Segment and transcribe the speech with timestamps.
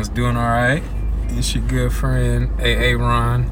[0.00, 0.82] everyone's doing all right.
[1.30, 3.50] It's your good friend AA Ron.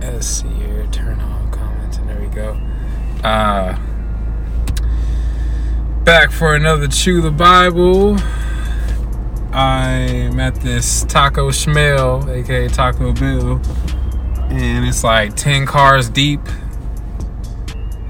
[0.00, 0.86] Let's see here.
[0.90, 2.58] Turn on comments, and there we go.
[3.22, 3.78] Uh,
[6.04, 8.16] back for another Chew the Bible.
[9.52, 13.60] I'm at this Taco Schmel, aka Taco Bill,
[14.50, 16.40] and it's like 10 cars deep.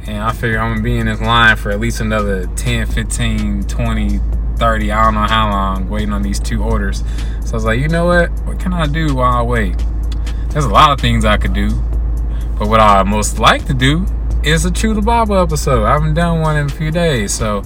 [0.06, 3.64] And I figure I'm gonna be in this line for at least another 10, 15,
[3.64, 4.20] 20,
[4.58, 7.02] 30, I don't know how long, waiting on these two orders.
[7.44, 8.30] So I was like, you know what?
[8.44, 9.76] What can I do while I wait?
[10.50, 11.70] There's a lot of things I could do.
[12.58, 14.06] But what I most like to do
[14.42, 15.84] is a True the Bible episode.
[15.84, 17.34] I haven't done one in a few days.
[17.34, 17.62] So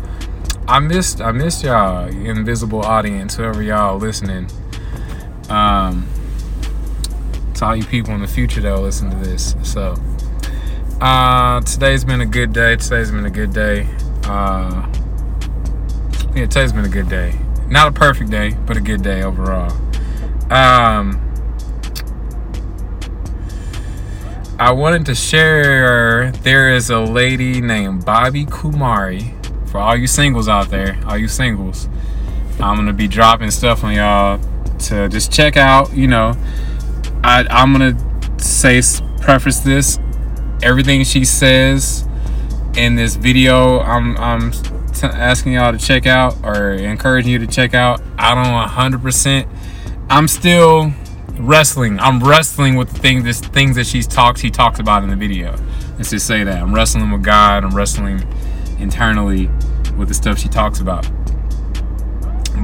[0.67, 4.49] I missed I missed y'all, invisible audience, whoever y'all listening.
[5.49, 6.09] Um
[7.55, 9.55] to all you people in the future that'll listen to this.
[9.63, 9.95] So
[11.01, 12.77] uh today's been a good day.
[12.77, 13.87] Today's been a good day.
[14.25, 14.91] Uh
[16.35, 17.37] yeah, today's been a good day.
[17.69, 19.71] Not a perfect day, but a good day overall.
[20.51, 21.21] Um,
[24.59, 29.37] I wanted to share there is a lady named Bobbi Kumari.
[29.69, 31.89] For all you singles out there, all you singles,
[32.61, 34.41] I'm gonna be dropping stuff on y'all
[34.81, 35.93] to just check out.
[35.93, 36.35] You know,
[37.25, 37.97] I, I'm gonna
[38.41, 38.83] say
[39.21, 39.99] preface this.
[40.63, 42.07] Everything she says
[42.77, 44.53] in this video, I'm I'm
[45.03, 48.01] asking y'all to check out or encouraging you to check out.
[48.19, 49.49] I don't 100%.
[50.09, 50.93] I'm still
[51.39, 51.99] wrestling.
[52.01, 55.17] I'm wrestling with the things, this, things that she's talked, she talks about in the
[55.17, 55.57] video.
[55.97, 56.63] Let's just say that.
[56.63, 57.65] I'm wrestling with God.
[57.65, 58.27] I'm wrestling
[58.79, 59.49] internally
[59.97, 61.09] with the stuff she talks about.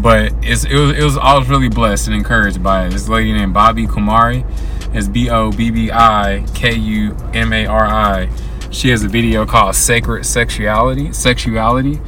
[0.03, 2.91] But it's, it was, it was, I was really blessed and encouraged by it.
[2.91, 4.44] This lady named Bobbi Kumari.
[4.94, 8.30] It's B O B B I K U M A R I
[8.71, 11.12] she has a video called Sacred Sexuality.
[11.12, 12.00] Sexuality.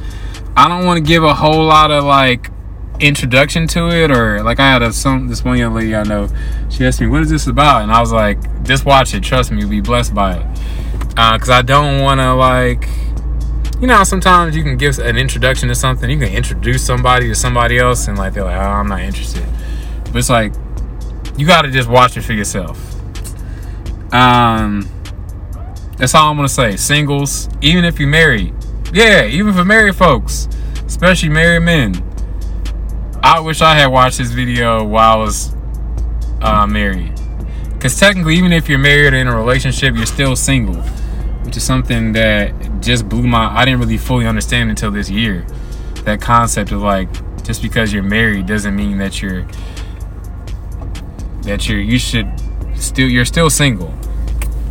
[0.55, 2.51] I don't want to give a whole lot of like
[2.99, 6.27] introduction to it or like I had a some this one young lady I know.
[6.69, 9.23] She asked me, "What is this about?" And I was like, "Just watch it.
[9.23, 10.45] Trust me, you'll be blessed by it."
[11.09, 12.87] Because uh, I don't want to like,
[13.81, 16.09] you know, sometimes you can give an introduction to something.
[16.09, 19.45] You can introduce somebody to somebody else, and like they're like, "Oh, I'm not interested."
[20.05, 20.53] But it's like
[21.37, 22.77] you got to just watch it for yourself.
[24.13, 24.89] Um
[25.99, 26.77] that's all I'm gonna say.
[26.77, 28.55] Singles, even if you're married,
[28.93, 30.47] yeah, even for married folks,
[30.87, 32.03] especially married men.
[33.21, 35.53] I wish I had watched this video while I was
[36.41, 37.19] uh, married,
[37.73, 40.81] because technically, even if you're married or in a relationship, you're still single,
[41.43, 43.53] which is something that just blew my.
[43.53, 45.45] I didn't really fully understand until this year.
[46.05, 47.09] That concept of like,
[47.43, 49.45] just because you're married doesn't mean that you're
[51.41, 52.31] that you're you should
[52.75, 53.93] still you're still single.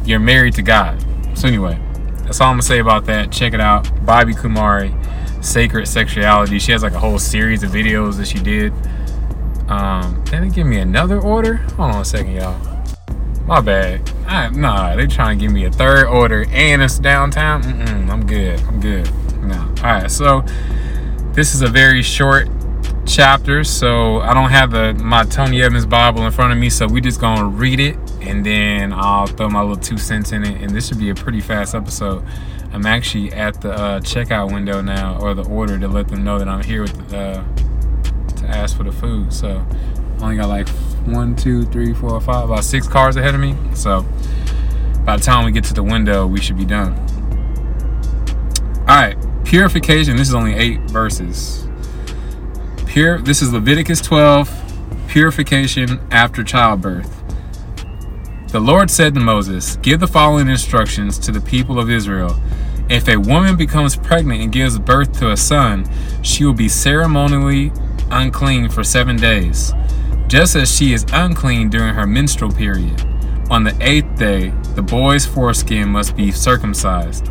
[0.06, 1.04] You're married to God.
[1.38, 1.78] So anyway,
[2.24, 3.30] that's all I'm gonna say about that.
[3.30, 3.84] Check it out.
[4.04, 4.92] Bobbi Kumari,
[5.44, 6.58] Sacred Sexuality.
[6.58, 8.72] She has like a whole series of videos that she did.
[9.68, 11.58] Um, they give me another order.
[11.76, 12.58] Hold on a second, y'all.
[13.46, 14.10] My bad.
[14.26, 17.62] I, nah, they trying to give me a third order and it's downtown.
[17.62, 18.60] Mm-mm, I'm good.
[18.62, 19.08] I'm good.
[19.40, 19.60] No.
[19.60, 20.10] All right.
[20.10, 20.44] So
[21.34, 22.48] this is a very short
[23.06, 26.88] chapter, so I don't have the my Tony Evans Bible in front of me, so
[26.88, 27.96] we just gonna read it
[28.28, 31.14] and then I'll throw my little two cents in it, and this should be a
[31.14, 32.22] pretty fast episode.
[32.72, 36.38] I'm actually at the uh, checkout window now, or the order to let them know
[36.38, 37.42] that I'm here with uh,
[38.36, 39.32] to ask for the food.
[39.32, 39.64] So
[40.20, 40.68] only got like
[41.06, 43.56] one, two, three, four, five, about six cars ahead of me.
[43.74, 44.02] So
[45.04, 46.94] by the time we get to the window, we should be done.
[48.80, 50.16] All right, purification.
[50.16, 51.66] This is only eight verses.
[52.86, 53.22] Pure.
[53.22, 55.06] This is Leviticus 12.
[55.08, 57.17] Purification after childbirth.
[58.50, 62.40] The Lord said to Moses, Give the following instructions to the people of Israel.
[62.88, 65.86] If a woman becomes pregnant and gives birth to a son,
[66.22, 67.72] she will be ceremonially
[68.10, 69.74] unclean for seven days,
[70.28, 72.98] just as she is unclean during her menstrual period.
[73.50, 77.28] On the eighth day, the boy's foreskin must be circumcised.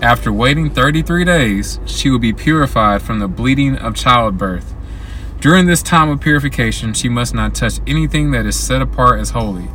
[0.00, 4.72] After waiting 33 days, she will be purified from the bleeding of childbirth.
[5.40, 9.30] During this time of purification, she must not touch anything that is set apart as
[9.30, 9.68] holy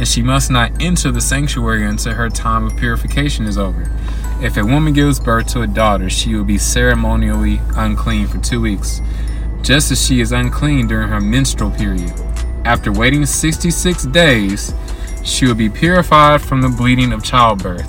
[0.00, 3.86] and she must not enter the sanctuary until her time of purification is over.
[4.40, 8.62] If a woman gives birth to a daughter, she will be ceremonially unclean for two
[8.62, 9.02] weeks,
[9.60, 12.14] just as she is unclean during her menstrual period.
[12.64, 14.72] After waiting 66 days,
[15.22, 17.84] she will be purified from the bleeding of childbirth.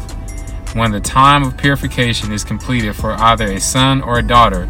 [0.76, 4.66] When the time of purification is completed for either a son or a daughter,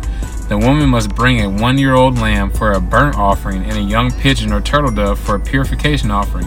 [0.48, 3.82] the woman must bring a one year old lamb for a burnt offering and a
[3.82, 6.46] young pigeon or turtle dove for a purification offering.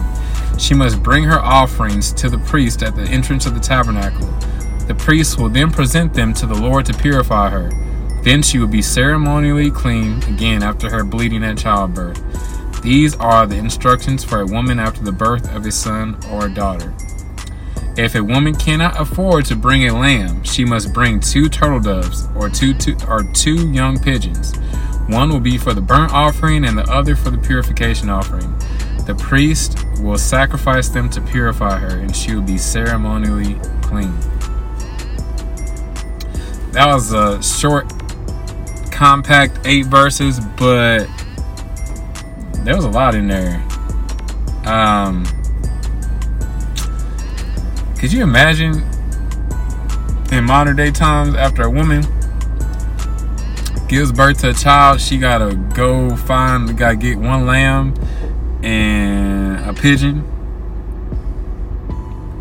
[0.57, 4.27] She must bring her offerings to the priest at the entrance of the tabernacle.
[4.87, 7.69] The priest will then present them to the Lord to purify her.
[8.23, 12.21] Then she will be ceremonially clean again after her bleeding at childbirth.
[12.81, 16.53] These are the instructions for a woman after the birth of a son or a
[16.53, 16.93] daughter.
[17.97, 22.27] If a woman cannot afford to bring a lamb, she must bring two turtle doves
[22.35, 24.53] or two, two or two young pigeons.
[25.07, 28.53] One will be for the burnt offering and the other for the purification offering.
[29.05, 34.13] The priest will sacrifice them to purify her, and she will be ceremonially clean.
[36.71, 37.91] That was a short,
[38.91, 41.07] compact eight verses, but
[42.63, 43.63] there was a lot in there.
[44.65, 45.25] Um,
[47.97, 48.83] could you imagine
[50.31, 52.01] in modern day times after a woman
[53.87, 57.93] gives birth to a child, she gotta go find, gotta get one lamb
[58.65, 60.31] and a pigeon.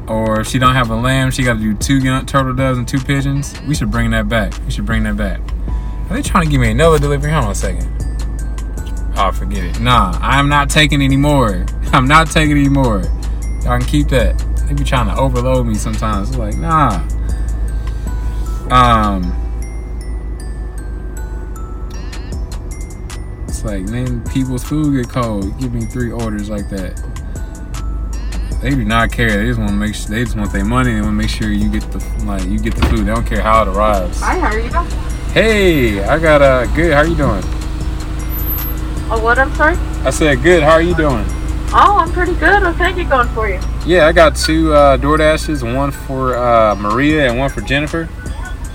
[0.08, 2.88] Or if she don't have a lamb, she gotta do two young turtle doves and
[2.88, 3.54] two pigeons.
[3.66, 4.54] We should bring that back.
[4.64, 5.40] We should bring that back.
[6.10, 7.30] Are they trying to give me another delivery?
[7.30, 7.90] Hold on a second.
[9.16, 9.80] Oh, forget it.
[9.80, 11.64] Nah, I'm not taking any more.
[11.92, 13.02] I'm not taking any more.
[13.62, 14.38] Y'all can keep that.
[14.66, 16.30] They be trying to overload me sometimes.
[16.30, 17.06] It's like, nah.
[18.70, 19.43] Um,
[23.64, 25.58] like then people's food get cold.
[25.58, 27.00] Give me three orders like that.
[28.60, 29.28] They do not care.
[29.28, 30.08] They just want to make sure.
[30.08, 30.92] They just want their money.
[30.92, 33.00] They want to make sure you get the like you get the food.
[33.00, 34.20] They don't care how it arrives.
[34.20, 34.86] Hi, how are you doing?
[35.32, 36.92] Hey, I got a uh, good.
[36.92, 37.42] How are you doing?
[39.10, 39.38] Oh, what?
[39.38, 39.76] I'm sorry.
[40.04, 40.62] I said good.
[40.62, 41.24] How are you doing?
[41.76, 42.62] Oh, I'm pretty good.
[42.62, 43.60] What can I get going for you?
[43.84, 48.08] Yeah, I got two uh, Door Dashes, one for uh, Maria and one for Jennifer.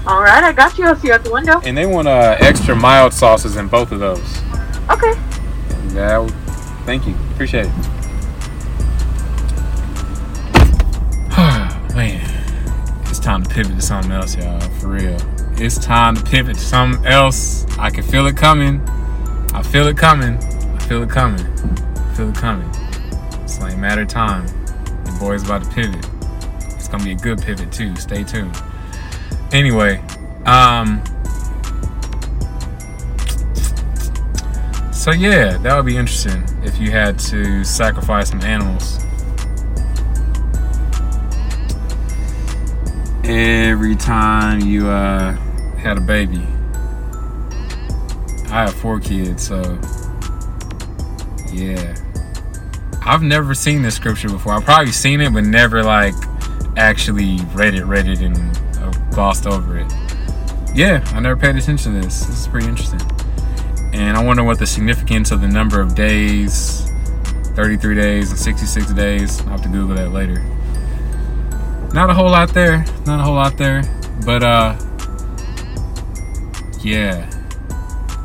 [0.06, 0.85] All right, I got you.
[0.85, 1.62] I'll see you at the window.
[1.62, 4.42] And they want uh, extra mild sauces in both of those.
[5.01, 5.18] Okay.
[5.94, 6.28] Yeah,
[6.84, 7.16] thank you.
[7.31, 7.72] Appreciate it.
[11.96, 12.19] Man,
[13.06, 14.60] it's time to pivot to something else, y'all.
[14.60, 15.18] For real.
[15.54, 17.66] It's time to pivot to something else.
[17.78, 18.81] I can feel it coming.
[19.54, 20.36] I feel it coming.
[20.36, 21.45] I feel it coming.
[21.45, 22.69] I feel it coming.
[23.42, 24.48] It's like a matter of time.
[25.06, 26.06] The boy's about to pivot.
[26.75, 27.95] It's gonna be a good pivot too.
[27.95, 28.62] Stay tuned.
[29.54, 30.04] Anyway,
[30.45, 31.02] um,
[35.09, 39.00] so yeah, that would be interesting if you had to sacrifice some animals.
[43.23, 45.31] Every time you uh,
[45.77, 46.45] had a baby.
[48.51, 49.79] I have four kids, so
[51.51, 51.95] yeah.
[53.03, 54.54] I've never seen this scripture before.
[54.54, 56.13] I've probably seen it, but never like
[56.78, 58.37] actually read it, read it, and
[58.78, 59.92] uh, glossed over it.
[60.75, 62.25] Yeah, I never paid attention to this.
[62.25, 62.99] This is pretty interesting.
[63.94, 66.90] And I wonder what the significance of the number of days
[67.56, 69.42] 33 days and 66 days.
[69.42, 70.42] I'll have to Google that later.
[71.94, 72.86] Not a whole lot there.
[73.06, 73.84] Not a whole lot there.
[74.26, 74.78] But, uh,
[76.81, 77.30] yeah.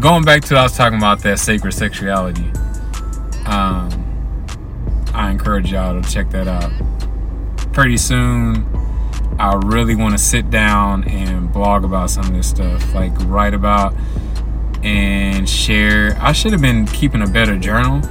[0.01, 2.51] Going back to I was talking about that sacred sexuality.
[3.47, 3.91] Um,
[5.13, 6.71] I encourage y'all to check that out.
[7.73, 8.67] Pretty soon,
[9.39, 13.55] I really want to sit down and blog about some of this stuff, like write
[13.55, 13.95] about
[14.85, 16.17] and share.
[16.21, 18.03] I should have been keeping a better journal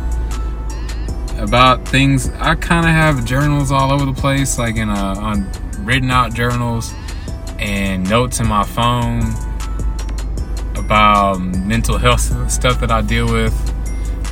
[1.38, 2.30] about things.
[2.39, 5.50] I kind of have journals all over the place, like in a, on
[5.80, 6.94] written out journals
[7.60, 9.22] and notes in my phone
[10.75, 13.53] about mental health stuff that I deal with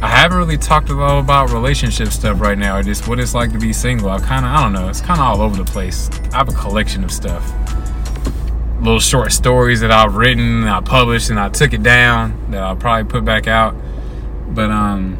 [0.01, 3.35] I haven't really talked a lot about relationship stuff right now, or just what it's
[3.35, 4.09] like to be single.
[4.09, 6.09] I kind of, I don't know, it's kind of all over the place.
[6.33, 7.45] I have a collection of stuff,
[8.81, 12.75] little short stories that I've written, I published, and I took it down that I'll
[12.75, 13.75] probably put back out.
[14.47, 15.17] But um,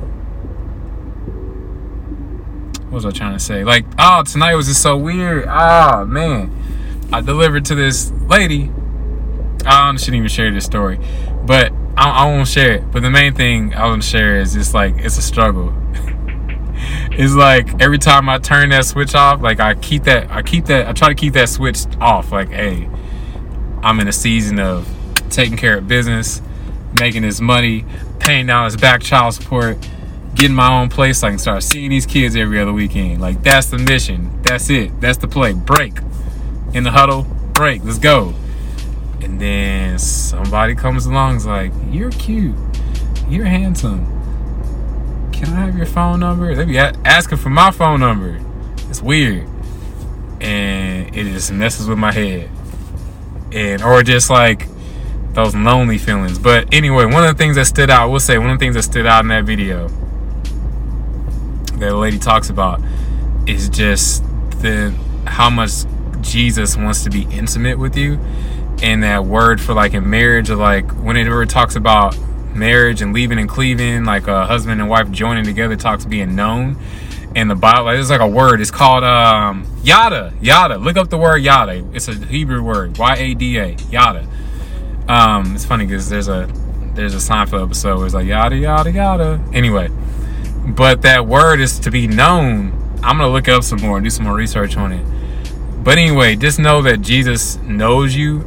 [2.86, 3.64] what was I trying to say?
[3.64, 5.46] Like, oh, tonight was just so weird.
[5.48, 6.52] Ah, oh, man,
[7.14, 8.72] I delivered to this lady.
[9.64, 11.00] I shouldn't even share this story,
[11.46, 12.92] but I, I won't share it.
[12.92, 15.72] But the main thing I want to share is just like it's a struggle.
[17.12, 20.66] it's like every time I turn that switch off, like I keep that, I keep
[20.66, 22.32] that, I try to keep that switch off.
[22.32, 22.90] Like, hey,
[23.84, 24.88] I'm in a season of
[25.30, 26.42] taking care of business,
[27.00, 27.86] making this money,
[28.20, 29.78] paying down his back child support,
[30.36, 33.22] getting my own place so I can start seeing these kids every other weekend.
[33.22, 34.42] Like that's the mission.
[34.44, 35.00] That's it.
[35.02, 35.54] That's the play.
[35.54, 35.98] Break.
[36.74, 37.24] In the huddle,
[37.54, 37.84] break.
[37.84, 38.34] Let's go.
[39.22, 42.56] And then somebody comes along is like, You're cute.
[43.28, 44.06] You're handsome.
[45.32, 46.54] Can I have your phone number?
[46.54, 48.40] They be asking for my phone number.
[48.90, 49.48] It's weird.
[50.40, 52.50] And it just messes with my head.
[53.52, 54.68] And or just like
[55.34, 56.40] those lonely feelings.
[56.40, 58.76] But anyway, one of the things that stood out, we'll say one of the things
[58.76, 62.82] that stood out in that video that the lady talks about
[63.48, 64.24] is just
[64.62, 64.94] the
[65.26, 65.72] how much
[66.22, 68.20] Jesus wants to be intimate with you
[68.84, 72.18] and that word for like in marriage, or like whenever it talks about
[72.56, 76.78] marriage and leaving and cleaving, like a husband and wife joining together, talks being known.
[77.34, 78.60] In the Bible, it's like a word.
[78.60, 80.34] It's called um, yada.
[80.42, 80.78] Yada.
[80.78, 81.86] Look up the word yada.
[81.94, 82.98] It's a Hebrew word.
[82.98, 83.76] Y A D A.
[83.90, 84.28] Yada.
[85.08, 86.50] Um, it's funny because there's a
[86.94, 89.42] there's a Seinfeld episode where it's like yada yada yada.
[89.54, 89.90] Anyway,
[90.68, 92.74] but that word is to be known.
[93.02, 95.06] I'm gonna look up some more and do some more research on it.
[95.84, 98.42] But anyway, just know that Jesus knows you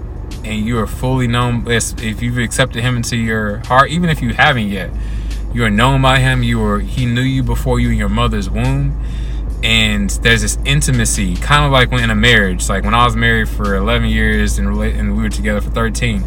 [0.44, 1.64] and you are fully known.
[1.66, 4.90] If you've accepted Him into your heart, even if you haven't yet,
[5.54, 6.42] you are known by Him.
[6.42, 9.00] You were He knew you before you in your mother's womb,
[9.62, 12.68] and there's this intimacy, kind of like when in a marriage.
[12.68, 16.22] Like when I was married for 11 years and, and we were together for 13.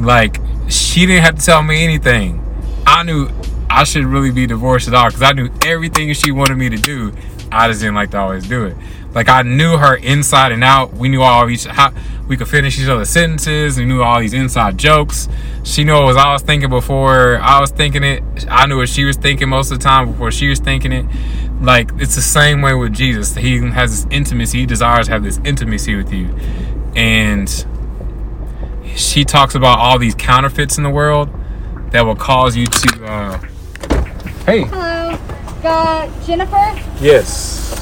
[0.00, 2.42] Like she didn't have to tell me anything.
[2.86, 3.30] I knew
[3.70, 6.76] I should really be divorced at all because I knew everything she wanted me to
[6.76, 7.12] do.
[7.50, 8.76] I just didn't like to always do it.
[9.14, 10.92] Like I knew her inside and out.
[10.92, 11.92] We knew all of each how
[12.28, 13.78] we could finish each other's sentences.
[13.78, 15.28] We knew all these inside jokes.
[15.62, 18.22] She knew what was I was thinking before I was thinking it.
[18.50, 21.06] I knew what she was thinking most of the time before she was thinking it.
[21.60, 23.34] Like it's the same way with Jesus.
[23.34, 24.60] He has this intimacy.
[24.60, 26.34] He desires to have this intimacy with you,
[26.94, 27.48] and
[28.94, 31.30] she talks about all these counterfeits in the world
[31.90, 33.06] that will cause you to.
[33.06, 33.38] Uh,
[34.44, 34.64] hey.
[34.64, 35.18] Hello.
[35.62, 36.80] Got Jennifer.
[37.00, 37.72] Yes.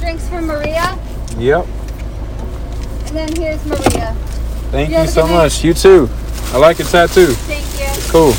[0.00, 0.98] Drinks from Maria.
[1.38, 1.66] Yep.
[3.12, 4.14] Then here's Maria.
[4.70, 5.62] Thank You you, so much.
[5.62, 6.08] You too.
[6.54, 7.26] I like your tattoo.
[7.26, 8.10] Thank you.
[8.10, 8.32] Cool.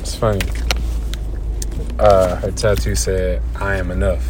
[0.00, 0.40] It's funny.
[1.96, 4.26] Uh, her tattoo said, I am enough.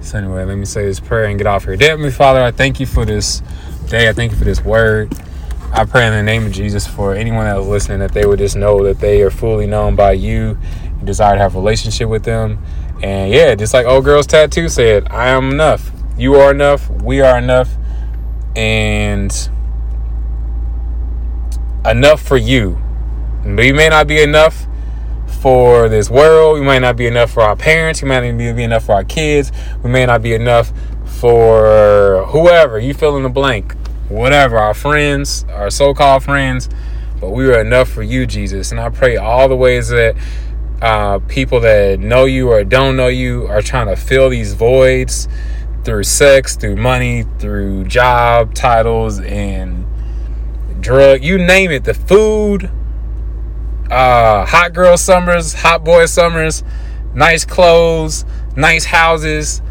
[0.00, 1.76] So, anyway, let me say this prayer and get off here.
[1.76, 3.42] Dear Heavenly Father, I thank you for this
[3.88, 4.08] day.
[4.08, 5.12] I thank you for this word.
[5.72, 8.38] I pray in the name of Jesus for anyone that was listening that they would
[8.38, 10.56] just know that they are fully known by you.
[11.00, 12.64] You desire to have a relationship with them.
[13.02, 15.90] And yeah, just like old girl's tattoo said, I am enough.
[16.20, 16.90] You are enough.
[16.90, 17.78] We are enough.
[18.54, 19.32] And
[21.86, 22.78] enough for you.
[23.42, 24.66] We may not be enough
[25.40, 26.58] for this world.
[26.58, 28.02] We might not be enough for our parents.
[28.02, 29.50] We might not be enough for our kids.
[29.82, 30.74] We may not be enough
[31.06, 32.78] for whoever.
[32.78, 33.74] You fill in the blank.
[34.10, 34.58] Whatever.
[34.58, 36.68] Our friends, our so called friends.
[37.18, 38.72] But we are enough for you, Jesus.
[38.72, 40.16] And I pray all the ways that
[40.82, 45.28] uh, people that know you or don't know you are trying to fill these voids
[45.84, 49.86] through sex, through money, through job titles, and
[50.80, 52.70] drug, you name it, the food,
[53.90, 56.62] uh, hot girl summers, hot boy summers,
[57.14, 58.24] nice clothes,
[58.56, 59.62] nice houses.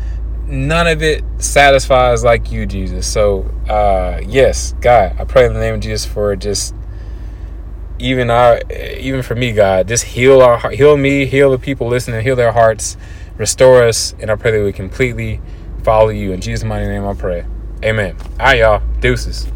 [0.48, 3.06] None of it satisfies like you, Jesus.
[3.06, 6.74] So, uh, yes, God, I pray in the name of Jesus for just
[8.00, 12.24] even our, even for me, God, just heal our, heal me, heal the people listening,
[12.24, 12.98] heal their hearts,
[13.38, 15.40] restore us, and I pray that we completely
[15.90, 17.04] follow you in Jesus' mighty name.
[17.04, 17.46] I pray,
[17.84, 18.16] Amen.
[18.40, 19.48] All right, y'all, deuces.